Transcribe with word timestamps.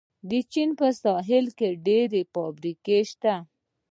د 0.29 0.31
چین 0.51 0.69
په 0.79 0.87
سویل 1.01 1.47
کې 1.57 1.69
ډېرې 1.87 2.21
فابریکې 2.33 2.99
شته. 3.09 3.35